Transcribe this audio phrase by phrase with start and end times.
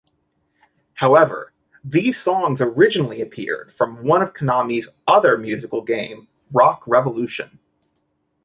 [0.95, 1.53] However,
[1.83, 7.59] these songs originally appeared from one of Konami's other musical game Rock Revolution.